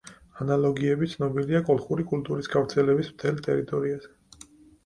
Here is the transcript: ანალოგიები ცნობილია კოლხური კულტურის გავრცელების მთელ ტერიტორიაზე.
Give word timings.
ანალოგიები 0.43 1.09
ცნობილია 1.11 1.61
კოლხური 1.69 2.05
კულტურის 2.13 2.49
გავრცელების 2.57 3.13
მთელ 3.15 3.39
ტერიტორიაზე. 3.49 4.51